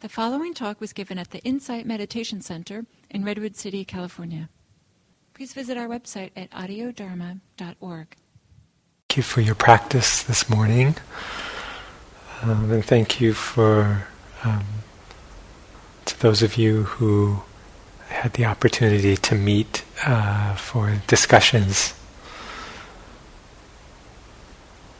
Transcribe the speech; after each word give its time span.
The 0.00 0.08
following 0.08 0.54
talk 0.54 0.80
was 0.80 0.94
given 0.94 1.18
at 1.18 1.30
the 1.30 1.40
Insight 1.40 1.84
Meditation 1.84 2.40
Center 2.40 2.86
in 3.10 3.22
Redwood 3.22 3.54
City, 3.54 3.84
California. 3.84 4.48
Please 5.34 5.52
visit 5.52 5.76
our 5.76 5.88
website 5.88 6.30
at 6.34 6.50
audiodharma.org. 6.52 8.06
Thank 8.08 9.16
you 9.18 9.22
for 9.22 9.42
your 9.42 9.54
practice 9.54 10.22
this 10.22 10.48
morning. 10.48 10.96
Um, 12.40 12.70
and 12.70 12.82
thank 12.82 13.20
you 13.20 13.34
for 13.34 14.06
um, 14.42 14.64
to 16.06 16.18
those 16.18 16.42
of 16.42 16.56
you 16.56 16.84
who 16.84 17.42
had 18.08 18.32
the 18.32 18.46
opportunity 18.46 19.18
to 19.18 19.34
meet 19.34 19.84
uh, 20.06 20.54
for 20.54 20.94
discussions. 21.08 21.92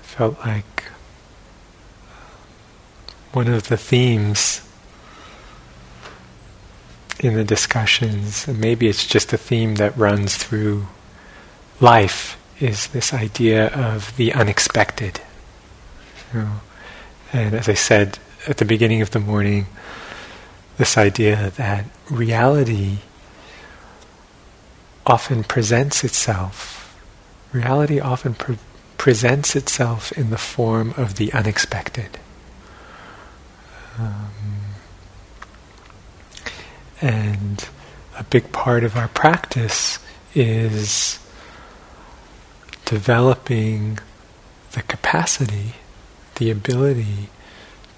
I 0.00 0.02
felt 0.02 0.38
like 0.40 0.84
one 3.32 3.48
of 3.48 3.68
the 3.68 3.78
themes 3.78 4.68
in 7.22 7.34
the 7.34 7.44
discussions, 7.44 8.46
maybe 8.48 8.88
it's 8.88 9.06
just 9.06 9.32
a 9.32 9.38
theme 9.38 9.76
that 9.76 9.96
runs 9.96 10.36
through 10.36 10.86
life, 11.80 12.36
is 12.60 12.88
this 12.88 13.14
idea 13.14 13.68
of 13.68 14.14
the 14.16 14.32
unexpected. 14.32 15.20
And 16.32 17.54
as 17.54 17.68
I 17.68 17.74
said 17.74 18.18
at 18.48 18.56
the 18.56 18.64
beginning 18.64 19.02
of 19.02 19.12
the 19.12 19.20
morning, 19.20 19.66
this 20.78 20.98
idea 20.98 21.52
that 21.56 21.84
reality 22.10 22.98
often 25.06 25.44
presents 25.44 26.02
itself, 26.02 26.98
reality 27.52 28.00
often 28.00 28.34
pre- 28.34 28.58
presents 28.98 29.54
itself 29.54 30.10
in 30.12 30.30
the 30.30 30.38
form 30.38 30.94
of 30.96 31.16
the 31.16 31.32
unexpected. 31.32 32.18
And 37.02 37.68
a 38.18 38.24
big 38.24 38.52
part 38.52 38.84
of 38.84 38.96
our 38.96 39.08
practice 39.08 39.98
is 40.34 41.18
developing 42.84 43.98
the 44.72 44.82
capacity, 44.82 45.74
the 46.36 46.50
ability 46.50 47.28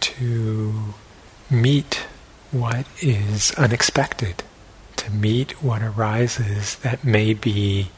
to 0.00 0.94
meet 1.50 2.06
what 2.50 2.86
is 3.00 3.52
unexpected, 3.52 4.42
to 4.96 5.10
meet 5.10 5.62
what 5.62 5.82
arises 5.82 6.76
that 6.76 7.02
may 7.04 7.32
be 7.34 7.88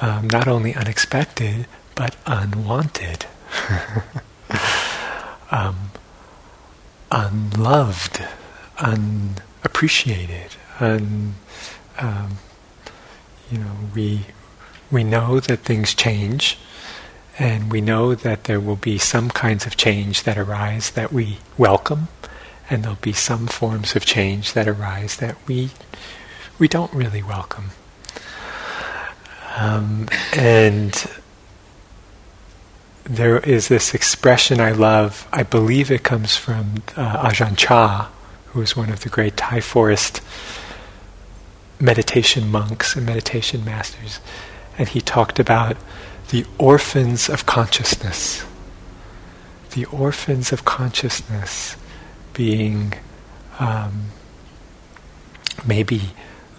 um, 0.00 0.28
not 0.28 0.46
only 0.48 0.74
unexpected 0.74 1.66
but 1.94 2.16
unwanted, 2.26 3.26
um, 5.50 5.90
unloved, 7.10 8.22
appreciated, 9.62 10.56
and 10.78 11.34
um, 11.98 12.38
you 13.50 13.58
know 13.58 13.72
we 13.94 14.26
we 14.90 15.04
know 15.04 15.40
that 15.40 15.60
things 15.60 15.94
change, 15.94 16.58
and 17.38 17.70
we 17.70 17.80
know 17.80 18.14
that 18.14 18.44
there 18.44 18.60
will 18.60 18.76
be 18.76 18.98
some 18.98 19.30
kinds 19.30 19.66
of 19.66 19.76
change 19.76 20.22
that 20.24 20.38
arise 20.38 20.90
that 20.92 21.12
we 21.12 21.38
welcome, 21.56 22.08
and 22.68 22.82
there'll 22.82 22.96
be 22.96 23.12
some 23.12 23.46
forms 23.46 23.94
of 23.94 24.04
change 24.04 24.52
that 24.54 24.66
arise 24.66 25.16
that 25.16 25.36
we 25.46 25.70
we 26.58 26.68
don't 26.68 26.92
really 26.92 27.22
welcome. 27.22 27.70
Um, 29.56 30.08
and 30.36 30.94
there 33.04 33.38
is 33.38 33.68
this 33.68 33.94
expression 33.94 34.60
I 34.60 34.72
love. 34.72 35.26
I 35.32 35.42
believe 35.42 35.90
it 35.90 36.02
comes 36.02 36.36
from 36.36 36.82
uh, 36.96 37.28
Ajahn 37.28 37.56
Chah, 37.56 38.08
who 38.52 38.60
was 38.60 38.76
one 38.76 38.90
of 38.90 39.00
the 39.00 39.08
great 39.08 39.36
Thai 39.36 39.60
forest 39.60 40.20
meditation 41.80 42.50
monks 42.50 42.94
and 42.94 43.06
meditation 43.06 43.64
masters. 43.64 44.20
And 44.76 44.88
he 44.88 45.00
talked 45.00 45.38
about 45.38 45.76
the 46.30 46.44
orphans 46.58 47.28
of 47.28 47.46
consciousness. 47.46 48.44
The 49.72 49.84
orphans 49.86 50.52
of 50.52 50.64
consciousness 50.64 51.76
being 52.34 52.94
um, 53.58 54.06
maybe 55.66 56.10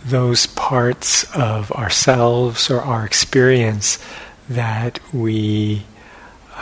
those 0.04 0.48
parts 0.48 1.24
of 1.36 1.72
ourselves 1.74 2.70
or 2.70 2.82
our 2.82 3.06
experience 3.06 4.00
that 4.50 5.00
we, 5.14 5.84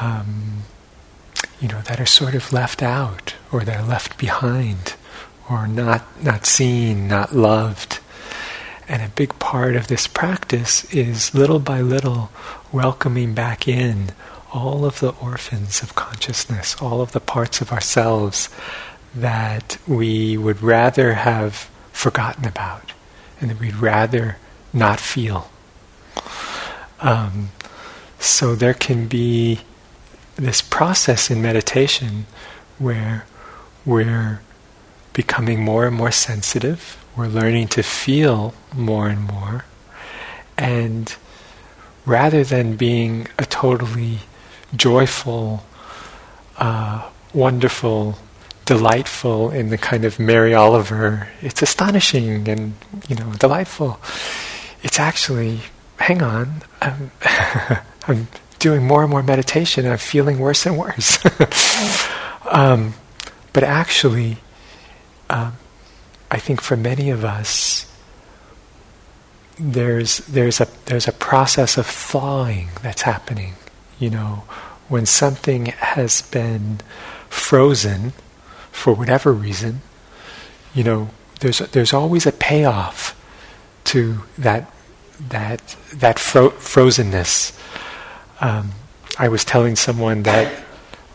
um, 0.02 0.64
you 1.62 1.68
know, 1.68 1.82
that 1.82 2.00
are 2.00 2.06
sort 2.06 2.36
of 2.36 2.52
left 2.52 2.84
out 2.84 3.36
or 3.52 3.64
that 3.64 3.80
are 3.80 3.88
left 3.88 4.18
behind 4.18 4.96
or 5.50 5.68
not, 5.68 6.04
not 6.24 6.46
seen, 6.46 7.08
not 7.08 7.34
loved. 7.34 8.00
And 8.88 9.02
a 9.02 9.10
big 9.10 9.38
part 9.40 9.76
of 9.76 9.88
this 9.88 10.08
practice 10.08 10.84
is 10.94 11.36
little 11.36 11.60
by 11.60 11.82
little 11.82 12.32
welcoming 12.72 13.34
back 13.34 13.68
in 13.68 14.12
all 14.52 14.86
of 14.86 15.00
the 15.00 15.12
orphans 15.22 15.82
of 15.84 15.96
consciousness, 15.96 16.76
all 16.82 17.02
of 17.02 17.12
the 17.12 17.20
parts 17.20 17.62
of 17.62 17.72
ourselves 17.72 18.50
that 19.16 19.78
we 19.88 20.38
would 20.38 20.62
rather 20.62 21.14
have 21.14 21.70
forgotten 21.92 22.46
about 22.46 22.94
and 23.40 23.50
that 23.50 23.60
we'd 23.60 23.76
rather 23.76 24.38
not 24.74 25.00
feel. 25.00 25.50
Um, 27.00 27.50
so 28.20 28.56
there 28.56 28.74
can 28.74 29.08
be 29.08 29.62
this 30.36 30.62
process 30.62 31.30
in 31.30 31.42
meditation 31.42 32.26
where 32.78 33.26
we're 33.86 34.42
becoming 35.14 35.64
more 35.64 35.86
and 35.86 35.96
more 35.96 36.12
sensitive. 36.12 36.98
We're 37.16 37.28
learning 37.28 37.70
to 37.70 37.84
feel 37.84 38.54
more 38.74 39.08
and 39.10 39.22
more. 39.22 39.66
And 40.58 41.14
rather 42.06 42.44
than 42.44 42.76
being 42.76 43.28
a 43.38 43.46
totally 43.46 44.20
joyful, 44.76 45.64
uh, 46.58 47.10
wonderful, 47.34 48.18
delightful 48.66 49.50
in 49.52 49.70
the 49.70 49.78
kind 49.78 50.06
of 50.06 50.20
Mary 50.20 50.54
Oliver, 50.54 51.30
it's 51.42 51.62
astonishing 51.62 52.48
and 52.48 52.74
you 53.08 53.16
know 53.16 53.34
delightful. 53.34 54.00
It's 54.84 55.00
actually, 55.00 55.62
hang 55.98 56.22
on, 56.22 56.64
I'm, 56.82 57.12
I'm 58.08 58.28
doing 58.60 58.86
more 58.86 59.02
and 59.02 59.12
more 59.12 59.24
meditation 59.24 59.86
and 59.86 59.94
I'm 59.94 60.00
feeling 60.00 60.40
worse 60.40 60.66
and 60.66 60.78
worse. 60.78 61.20
um, 62.52 62.94
but 63.54 63.64
actually, 63.64 64.38
um, 65.30 65.58
I 66.32 66.38
think 66.38 66.62
for 66.62 66.78
many 66.78 67.10
of 67.10 67.24
us, 67.24 67.86
there's 69.60 70.20
there's 70.20 70.62
a 70.62 70.68
there's 70.86 71.08
a 71.08 71.12
process 71.12 71.78
of 71.78 71.86
thawing 71.86 72.70
that's 72.82 73.02
happening. 73.04 73.54
You 74.00 74.10
know, 74.10 74.44
when 74.88 75.06
something 75.06 75.68
has 75.68 76.22
been 76.22 76.80
frozen 77.30 78.14
for 78.72 78.94
whatever 78.94 79.34
reason, 79.34 79.82
you 80.74 80.84
know, 80.84 81.10
there's 81.42 81.60
there's 81.60 81.94
always 81.94 82.26
a 82.26 82.32
payoff 82.32 83.16
to 83.86 84.24
that 84.38 84.72
that 85.30 85.76
that 85.94 86.20
fro- 86.20 86.52
frozenness. 86.52 87.56
Um, 88.42 88.72
I 89.18 89.28
was 89.28 89.44
telling 89.44 89.76
someone 89.76 90.24
that 90.24 90.64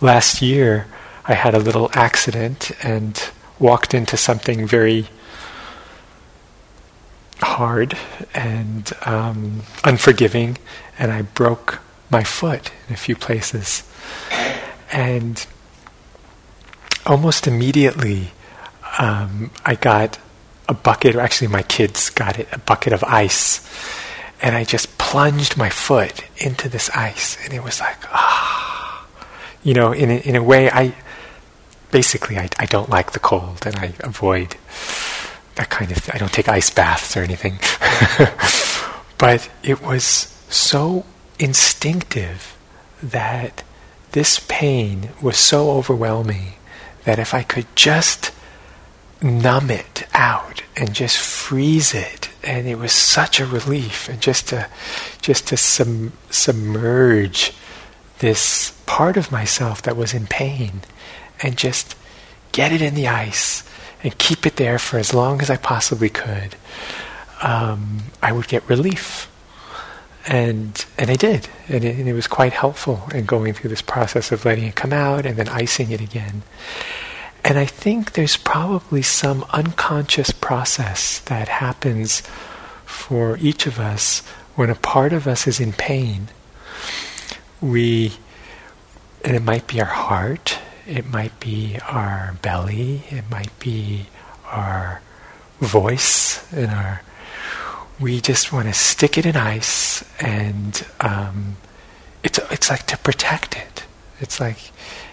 last 0.01 0.43
year 0.43 0.87
I 1.25 1.33
had 1.33 1.55
a 1.55 1.59
little 1.59 1.89
accident 1.95 2.71
and 2.85 3.19
walked 3.65 3.95
into 3.95 4.15
something 4.15 4.67
very 4.67 5.07
hard 7.41 7.97
and 8.35 8.93
um, 9.07 9.63
unforgiving, 9.83 10.59
and 10.99 11.11
I 11.11 11.23
broke 11.23 11.81
my 12.11 12.23
foot 12.23 12.71
in 12.87 12.95
a 12.95 12.99
few 12.99 13.17
places. 13.17 13.83
And 14.93 15.47
almost 17.07 17.47
immediately, 17.47 18.33
um, 18.99 19.51
I 19.65 19.77
got 19.77 20.19
a 20.69 20.75
bucket, 20.75 21.17
or 21.17 21.21
actually, 21.21 21.49
my 21.49 21.63
kids 21.63 22.11
got 22.11 22.39
it, 22.39 22.49
a 22.53 22.59
bucket 22.59 22.93
of 22.93 23.03
ice. 23.03 23.49
And 24.43 24.55
I 24.55 24.65
just 24.65 24.99
plunged 24.99 25.57
my 25.57 25.71
foot 25.71 26.23
into 26.37 26.69
this 26.69 26.91
ice, 26.91 27.39
and 27.43 27.55
it 27.55 27.65
was 27.65 27.81
like, 27.81 27.97
ah. 28.13 29.07
You 29.63 29.73
know, 29.73 29.93
in 29.93 30.11
a, 30.11 30.19
in 30.19 30.37
a 30.37 30.43
way, 30.43 30.71
I, 30.71 30.95
basically, 31.95 32.37
I, 32.37 32.49
I 32.59 32.67
don't 32.67 32.91
like 32.91 33.13
the 33.13 33.21
cold 33.21 33.65
and 33.65 33.77
I 33.77 33.93
avoid 34.01 34.57
that 35.55 35.71
kind 35.71 35.93
of 35.93 35.99
thing. 35.99 36.13
I 36.13 36.19
don't 36.19 36.33
take 36.33 36.49
ice 36.49 36.69
baths 36.69 37.17
or 37.17 37.21
anything. 37.21 37.61
but 39.17 39.49
it 39.63 39.81
was 39.81 40.05
so 40.49 41.07
instinctive 41.39 42.57
that 43.01 43.63
this 44.11 44.45
pain 44.49 45.11
was 45.23 45.37
so 45.37 45.71
overwhelming 45.71 46.55
that 47.05 47.21
if 47.21 47.33
I 47.33 47.45
could 47.45 47.69
just 47.77 48.33
numb 49.23 49.71
it 49.71 50.09
out 50.15 50.65
and 50.77 50.93
just 50.93 51.17
freeze 51.17 51.95
it, 51.95 52.29
and 52.43 52.67
it 52.67 52.77
was 52.77 52.91
such 52.91 53.39
a 53.39 53.47
relief, 53.47 54.09
and 54.09 54.21
just 54.21 54.49
to 54.49 54.69
just 55.23 55.47
to 55.49 55.57
sum, 55.57 56.13
submerge 56.29 57.53
this 58.19 58.73
part 58.85 59.17
of 59.17 59.31
myself 59.31 59.81
that 59.83 59.97
was 59.97 60.13
in 60.13 60.27
pain 60.27 60.83
and 61.43 61.57
just 61.57 61.97
get 62.53 62.73
it 62.73 62.83
in 62.83 62.95
the 62.95 63.09
ice 63.09 63.65
and 64.03 64.17
keep 64.19 64.47
it 64.47 64.57
there 64.57 64.79
for 64.79 64.99
as 64.99 65.15
long 65.15 65.41
as 65.41 65.51
I 65.51 65.57
possibly 65.57 66.09
could, 66.09 66.57
um, 67.43 68.05
I 68.23 68.33
would 68.33 68.49
get 68.49 68.69
relief. 68.69 69.31
And 70.27 70.85
and 70.97 71.11
I 71.11 71.17
did, 71.17 71.49
and 71.69 71.85
it, 71.85 71.99
and 71.99 72.09
it 72.09 72.15
was 72.15 72.27
quite 72.27 72.55
helpful 72.55 73.03
in 73.15 73.27
going 73.27 73.53
through 73.53 73.69
this 73.69 73.83
process 73.83 74.33
of 74.33 74.47
letting 74.47 74.65
it 74.65 74.75
come 74.75 74.93
out 74.93 75.27
and 75.27 75.37
then 75.37 75.49
icing 75.49 75.91
it 75.91 76.01
again. 76.01 76.43
And 77.45 77.59
I 77.59 77.67
think 77.67 78.13
there's 78.13 78.39
probably 78.39 79.03
some 79.03 79.45
unconscious 79.51 80.31
process 80.31 81.19
that 81.21 81.49
happens 81.49 82.23
for 82.87 83.37
each 83.37 83.67
of 83.67 83.79
us 83.79 84.21
when 84.55 84.71
a 84.71 84.75
part 84.75 85.13
of 85.13 85.27
us 85.27 85.47
is 85.47 85.61
in 85.61 85.75
pain. 85.75 86.29
We, 87.61 88.15
and 89.23 89.37
it 89.37 89.43
might 89.43 89.67
be 89.67 89.79
our 89.81 89.87
heart, 89.87 90.59
it 90.87 91.07
might 91.07 91.39
be 91.41 91.79
our 91.89 92.37
belly, 92.43 93.05
it 93.11 93.25
might 93.31 93.57
be 93.59 94.07
our 94.47 95.01
voice, 95.61 96.53
and 96.53 96.71
our. 96.71 97.03
We 98.01 98.21
just 98.21 98.53
want 98.53 98.67
to 98.67 98.75
stick 98.75 99.17
it 99.17 99.25
in 99.25 99.37
ice, 99.37 100.05
and 100.21 100.85
um, 101.01 101.57
it's 102.23 102.39
it's 102.51 102.71
like 102.71 102.87
to 102.87 102.99
protect 102.99 103.57
it. 103.57 103.85
It's 104.21 104.41
like 104.41 104.59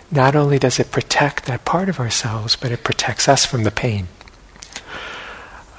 not 0.09 0.35
only 0.35 0.59
does 0.59 0.79
it 0.79 0.91
protect 0.91 1.45
that 1.45 1.63
part 1.63 1.89
of 1.89 1.99
ourselves, 1.99 2.55
but 2.55 2.71
it 2.71 2.83
protects 2.83 3.27
us 3.27 3.45
from 3.45 3.63
the 3.63 3.71
pain. 3.71 4.07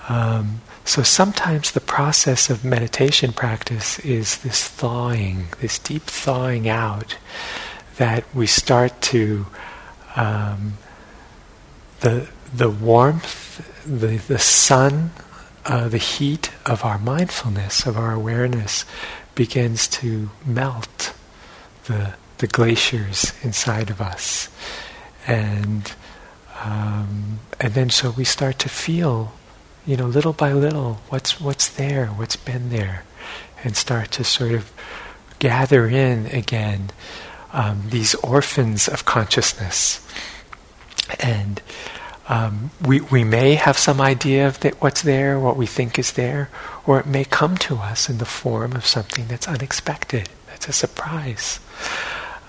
Um, 0.09 0.63
so 0.85 1.03
sometimes 1.03 1.71
the 1.71 1.81
process 1.81 2.51
of 2.51 2.65
meditation 2.65 3.33
practice 3.33 3.99
is 4.01 4.39
this 4.39 4.67
thawing, 4.67 5.47
this 5.61 5.79
deep 5.79 6.03
thawing 6.03 6.69
out, 6.69 7.17
that 7.97 8.25
we 8.35 8.47
start 8.47 9.01
to 9.03 9.47
um, 10.17 10.75
the 12.01 12.29
the 12.55 12.71
warmth, 12.71 13.85
the 13.87 14.17
the 14.17 14.39
sun, 14.39 15.11
uh, 15.65 15.89
the 15.89 15.99
heat 15.99 16.51
of 16.67 16.85
our 16.85 16.99
mindfulness, 16.99 17.87
of 17.87 17.97
our 17.97 18.13
awareness, 18.13 18.85
begins 19.35 19.89
to 19.89 20.31
melt 20.45 21.15
the 21.85 22.15
the 22.39 22.47
glaciers 22.47 23.33
inside 23.43 23.91
of 23.91 24.01
us, 24.01 24.49
and 25.27 25.93
um, 26.63 27.41
and 27.61 27.75
then 27.75 27.91
so 27.91 28.11
we 28.11 28.25
start 28.25 28.59
to 28.61 28.69
feel, 28.69 29.33
you 29.87 29.97
know, 29.97 30.07
little 30.07 30.33
by 30.33 30.53
little, 30.53 31.01
what's 31.09 31.41
what's 31.41 31.69
there, 31.69 32.07
what's 32.07 32.37
been 32.37 32.71
there, 32.71 33.05
and 33.65 33.77
start 33.77 34.11
to 34.13 34.25
sort 34.25 34.53
of 34.53 34.73
gather 35.39 35.89
in 35.89 36.27
again 36.27 36.91
um, 37.53 37.83
these 37.89 38.15
orphans 38.17 38.89
of 38.89 39.05
consciousness, 39.05 40.07
and. 41.21 41.61
Um, 42.29 42.71
we, 42.81 43.01
we 43.01 43.25
may 43.25 43.57
have 43.57 43.77
some 43.77 44.01
idea 44.01 44.47
of 44.47 44.61
that 44.61 44.81
what's 44.81 45.03
there, 45.03 45.41
what 45.41 45.57
we 45.57 45.67
think 45.67 45.99
is 45.99 46.13
there, 46.13 46.49
or 46.87 47.01
it 47.01 47.07
may 47.07 47.25
come 47.25 47.57
to 47.59 47.77
us 47.77 48.09
in 48.09 48.19
the 48.19 48.25
form 48.25 48.75
of 48.75 48.87
something 48.87 49.27
that's 49.27 49.49
unexpected, 49.49 50.29
that's 50.47 50.69
a 50.69 50.73
surprise. 50.73 51.59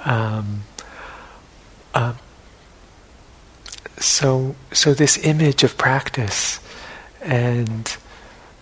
Um, 0.05 0.63
uh, 1.93 2.13
so, 3.97 4.55
so 4.71 4.93
this 4.93 5.17
image 5.25 5.63
of 5.63 5.75
practice, 5.75 6.59
and 7.21 7.97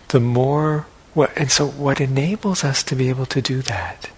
the 0.08 0.20
more 0.20 0.86
what, 1.14 1.36
and 1.36 1.50
so 1.50 1.66
what 1.66 2.00
enables 2.00 2.64
us 2.64 2.82
to 2.84 2.96
be 2.96 3.10
able 3.10 3.26
to 3.26 3.42
do 3.42 3.60
that, 3.62 4.10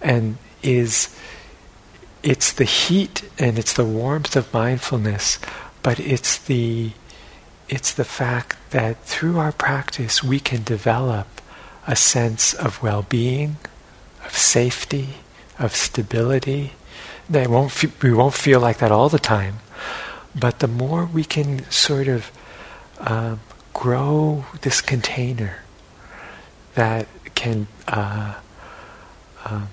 and 0.00 0.38
is 0.62 1.14
it's 2.22 2.52
the 2.52 2.64
heat 2.64 3.28
and 3.38 3.58
it's 3.58 3.72
the 3.72 3.84
warmth 3.84 4.36
of 4.36 4.52
mindfulness, 4.52 5.38
but 5.82 5.98
it's 5.98 6.38
the 6.38 6.92
it's 7.68 7.94
the 7.94 8.04
fact 8.04 8.56
that 8.70 9.02
through 9.04 9.38
our 9.38 9.52
practice 9.52 10.24
we 10.24 10.40
can 10.40 10.64
develop 10.64 11.28
a 11.86 11.94
sense 11.94 12.52
of 12.52 12.82
well-being, 12.82 13.56
of 14.24 14.36
safety, 14.36 15.10
of 15.58 15.74
stability. 15.74 16.72
They 17.28 17.46
won't 17.46 17.70
fe- 17.70 17.92
we 18.02 18.12
won't 18.12 18.34
feel 18.34 18.60
like 18.60 18.78
that 18.78 18.90
all 18.90 19.08
the 19.08 19.18
time, 19.20 19.60
but 20.34 20.58
the 20.58 20.68
more 20.68 21.04
we 21.06 21.24
can 21.24 21.70
sort 21.70 22.08
of 22.08 22.30
uh, 22.98 23.36
grow 23.72 24.44
this 24.62 24.80
container 24.80 25.60
that 26.74 27.06
can 27.34 27.66
uh, 27.88 28.34
um, 29.44 29.68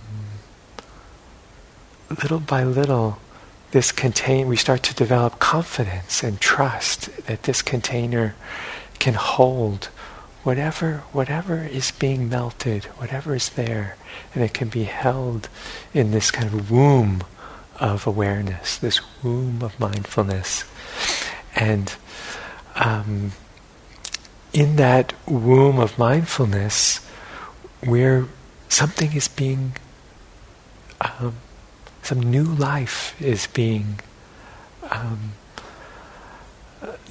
little 2.09 2.39
by 2.39 2.63
little 2.63 3.19
this 3.71 3.91
contain 3.91 4.47
we 4.47 4.55
start 4.55 4.81
to 4.83 4.93
develop 4.93 5.39
confidence 5.39 6.23
and 6.23 6.39
trust 6.39 7.25
that 7.27 7.43
this 7.43 7.61
container 7.61 8.35
can 8.97 9.13
hold 9.13 9.85
whatever 10.43 11.03
whatever 11.11 11.65
is 11.65 11.91
being 11.91 12.29
melted, 12.29 12.85
whatever 12.95 13.35
is 13.35 13.49
there, 13.49 13.97
and 14.33 14.43
it 14.43 14.53
can 14.53 14.69
be 14.69 14.85
held 14.85 15.49
in 15.93 16.11
this 16.11 16.31
kind 16.31 16.47
of 16.47 16.71
womb 16.71 17.21
of 17.79 18.07
awareness, 18.07 18.77
this 18.77 19.01
womb 19.21 19.61
of 19.61 19.77
mindfulness, 19.79 20.63
and 21.55 21.95
um, 22.75 23.33
in 24.53 24.77
that 24.77 25.13
womb 25.27 25.79
of 25.79 25.97
mindfulness, 25.97 27.05
where 27.83 28.25
something 28.69 29.13
is 29.13 29.27
being, 29.27 29.73
um, 31.01 31.35
some 32.07 32.21
new 32.21 32.45
life 32.45 33.21
is 33.21 33.47
being. 33.47 33.99
Um, 34.89 35.33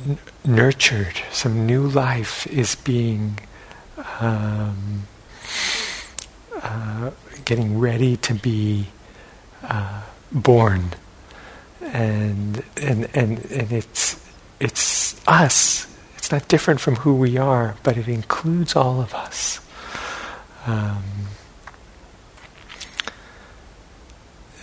n- 0.09 0.19
nurtured, 0.43 1.21
some 1.31 1.67
new 1.67 1.87
life 1.87 2.47
is 2.47 2.77
being 2.77 3.39
um, 4.21 5.03
uh, 6.63 7.11
getting 7.45 7.79
ready 7.79 8.17
to 8.17 8.33
be 8.33 8.87
uh, 9.65 10.01
born, 10.33 10.95
and 11.83 12.65
and 12.79 13.07
and 13.15 13.45
and 13.51 13.73
it's 13.73 14.27
it's 14.61 15.21
us. 15.29 15.95
It's 16.17 16.33
not 16.33 16.49
different 16.49 16.81
from 16.81 16.97
who 16.97 17.15
we 17.17 17.37
are, 17.37 17.77
but 17.83 17.99
it 17.99 18.09
includes 18.09 18.75
all 18.75 19.03
of 19.03 19.13
us. 19.13 19.61
Um, 20.67 21.05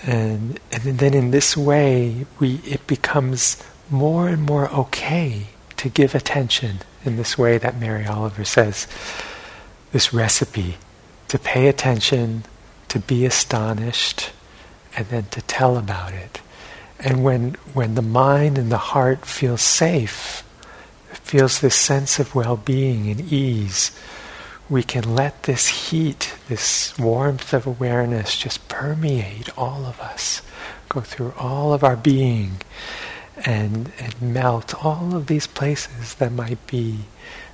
and 0.04 0.60
and 0.72 1.00
then 1.00 1.14
in 1.14 1.32
this 1.32 1.56
way, 1.58 2.26
we 2.40 2.56
it 2.66 2.86
becomes 2.88 3.64
more 3.90 4.28
and 4.28 4.44
more 4.44 4.70
okay 4.72 5.48
to 5.78 5.90
give 5.90 6.16
attention 6.16 6.80
in 7.06 7.18
this 7.18 7.38
way 7.38 7.57
that 7.57 7.80
Mary 7.80 8.06
Oliver 8.06 8.45
says, 8.45 8.88
this 9.92 10.14
recipe, 10.14 10.78
to 11.28 11.38
pay 11.38 11.68
attention, 11.68 12.44
to 12.88 13.00
be 13.00 13.26
astonished, 13.26 14.31
and 14.95 15.07
then 15.07 15.26
to 15.26 15.42
tell 15.42 15.78
about 15.78 16.14
it. 16.14 16.42
And 17.00 17.24
when, 17.24 17.56
when 17.74 17.95
the 17.95 18.02
mind 18.02 18.57
and 18.57 18.72
the 18.72 18.78
heart 18.78 19.26
feel 19.26 19.57
safe, 19.57 20.44
feels 21.12 21.60
this 21.60 21.76
sense 21.76 22.19
of 22.19 22.33
well-being 22.33 23.10
and 23.10 23.19
ease, 23.31 23.92
we 24.69 24.83
can 24.83 25.16
let 25.16 25.44
this 25.44 25.68
heat, 25.90 26.33
this 26.54 26.95
warmth 27.00 27.52
of 27.52 27.66
awareness 27.66 28.38
just 28.38 28.68
permeate 28.68 29.50
all 29.57 29.88
of 29.88 30.00
us, 30.00 30.44
go 30.88 31.02
through 31.02 31.33
all 31.36 31.74
of 31.74 31.83
our 31.83 31.95
being, 31.95 32.62
and 33.44 33.92
and 33.98 34.22
melt 34.22 34.76
all 34.86 35.16
of 35.16 35.26
these 35.26 35.48
places 35.48 36.14
that 36.16 36.31
might 36.31 36.68
be 36.68 37.00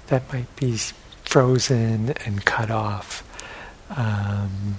that 0.07 0.21
might 0.33 0.53
be 0.57 0.75
frozen 1.23 2.09
and 2.25 2.43
cut 2.43 2.69
off. 2.69 3.23
Um, 3.89 4.75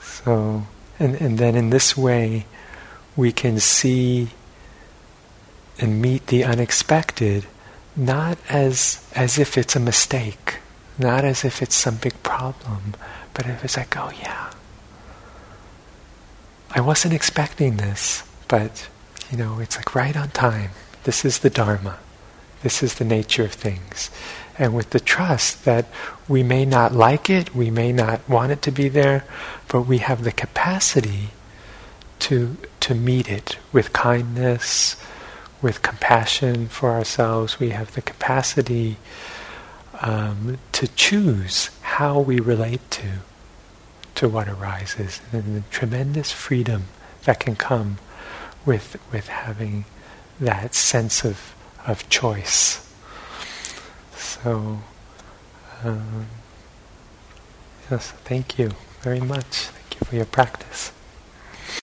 so, 0.00 0.64
and, 0.98 1.14
and 1.16 1.38
then 1.38 1.54
in 1.56 1.70
this 1.70 1.96
way, 1.96 2.46
we 3.16 3.32
can 3.32 3.60
see 3.60 4.28
and 5.78 6.00
meet 6.00 6.28
the 6.28 6.44
unexpected 6.44 7.46
not 7.96 8.38
as 8.48 9.06
as 9.14 9.38
if 9.38 9.56
it's 9.56 9.76
a 9.76 9.80
mistake, 9.80 10.58
not 10.98 11.24
as 11.24 11.44
if 11.44 11.62
it's 11.62 11.74
some 11.74 11.96
big 11.96 12.20
problem, 12.22 12.94
but 13.32 13.46
if 13.46 13.64
it's 13.64 13.76
like, 13.76 13.96
oh 13.96 14.10
yeah, 14.20 14.50
I 16.70 16.80
wasn't 16.80 17.14
expecting 17.14 17.76
this, 17.76 18.24
but 18.48 18.88
you 19.30 19.38
know, 19.38 19.60
it's 19.60 19.76
like 19.76 19.94
right 19.94 20.16
on 20.16 20.30
time. 20.30 20.70
This 21.04 21.24
is 21.24 21.40
the 21.40 21.50
Dharma. 21.50 21.98
This 22.64 22.82
is 22.82 22.94
the 22.94 23.04
nature 23.04 23.44
of 23.44 23.52
things. 23.52 24.10
And 24.58 24.74
with 24.74 24.88
the 24.90 24.98
trust 24.98 25.66
that 25.66 25.84
we 26.26 26.42
may 26.42 26.64
not 26.64 26.94
like 26.94 27.28
it, 27.28 27.54
we 27.54 27.70
may 27.70 27.92
not 27.92 28.26
want 28.26 28.52
it 28.52 28.62
to 28.62 28.72
be 28.72 28.88
there, 28.88 29.26
but 29.68 29.82
we 29.82 29.98
have 29.98 30.24
the 30.24 30.32
capacity 30.32 31.28
to 32.20 32.56
to 32.80 32.94
meet 32.94 33.28
it 33.28 33.58
with 33.70 33.92
kindness, 33.92 34.96
with 35.60 35.82
compassion 35.82 36.68
for 36.68 36.90
ourselves, 36.90 37.60
we 37.60 37.70
have 37.70 37.94
the 37.94 38.02
capacity 38.02 38.96
um, 40.00 40.56
to 40.72 40.86
choose 40.88 41.68
how 41.82 42.18
we 42.18 42.40
relate 42.40 42.90
to 42.92 43.08
to 44.14 44.28
what 44.28 44.48
arises, 44.48 45.20
and 45.32 45.56
the 45.56 45.62
tremendous 45.70 46.32
freedom 46.32 46.84
that 47.24 47.40
can 47.40 47.56
come 47.56 47.98
with 48.64 48.96
with 49.12 49.28
having 49.28 49.84
that 50.40 50.74
sense 50.74 51.24
of 51.24 51.54
of 51.86 52.08
choice. 52.08 52.80
So, 54.16 54.80
um, 55.82 56.26
yes, 57.90 58.10
thank 58.24 58.58
you 58.58 58.72
very 59.00 59.20
much. 59.20 59.44
Thank 59.44 60.00
you 60.00 60.06
for 60.06 60.16
your 60.16 60.26
practice. 60.26 60.92